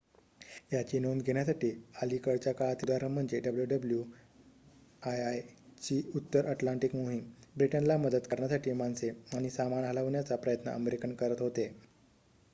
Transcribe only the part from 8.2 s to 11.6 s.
करण्यासाठी माणसे आणि सामान हलवण्याचा प्रयत्न अमेरिकन करत